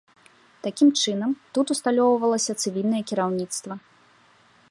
Такім 0.65 0.87
чынам, 1.01 1.31
тут 1.57 1.73
усталёўвалася 1.75 2.57
цывільнае 2.65 3.03
кіраўніцтва. 3.13 3.73